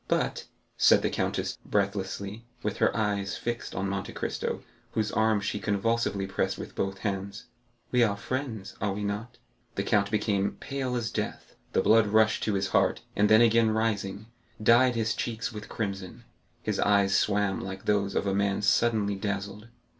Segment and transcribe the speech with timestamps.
[0.07, 0.47] "But,"
[0.77, 6.25] said the countess, breathlessly, with her eyes fixed on Monte Cristo, whose arm she convulsively
[6.25, 7.45] pressed with both hands,
[7.91, 9.37] "we are friends, are we not?"
[9.75, 13.69] The count became pale as death, the blood rushed to his heart, and then again
[13.69, 14.25] rising,
[14.59, 16.23] dyed his cheeks with crimson;
[16.63, 19.67] his eyes swam like those of a man suddenly dazzled.